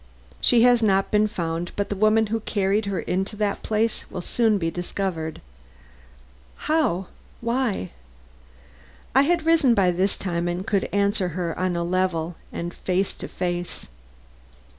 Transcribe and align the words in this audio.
"She 0.41 0.63
has 0.63 0.81
not 0.81 1.11
been 1.11 1.27
found, 1.27 1.73
but 1.75 1.89
the 1.89 1.95
woman 1.95 2.25
who 2.33 2.39
carried 2.39 2.85
her 2.87 3.01
into 3.01 3.35
that 3.35 3.61
place 3.61 4.09
will 4.09 4.23
soon 4.23 4.57
be 4.57 4.71
discovered." 4.71 5.41
"How? 6.65 7.05
Why?" 7.39 7.91
I 9.13 9.21
had 9.21 9.45
risen 9.45 9.75
by 9.75 9.91
this 9.91 10.17
time 10.17 10.47
and 10.47 10.65
could 10.65 10.89
answer 10.91 11.27
her 11.37 11.53
on 11.59 11.75
a 11.75 11.83
level 11.83 12.35
and 12.51 12.73
face 12.73 13.13
to 13.13 13.27
face. 13.27 13.85